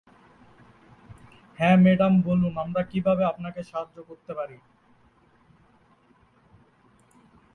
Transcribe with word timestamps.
হ্যাঁ, 1.59 1.77
ম্যাডাম 1.77 2.21
বলুন। 2.21 2.53
আমরা 2.57 2.81
কিভাবে 2.83 3.23
আপনাকে 3.23 3.63
সাহায্য 3.63 3.97
করতে 4.03 4.33
পারি। 4.33 4.57